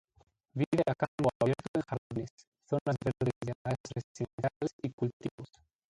Vive 0.55 0.81
a 0.87 0.95
campo 0.95 1.29
abierto 1.39 1.61
en 1.75 1.81
jardines, 1.83 2.31
zonas 2.67 2.95
verdes 3.05 3.33
de 3.45 3.53
áreas 3.63 3.77
residenciales 3.93 4.71
y 4.81 4.89
cultivos. 4.93 5.49